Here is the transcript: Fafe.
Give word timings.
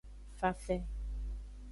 Fafe. 0.39 0.81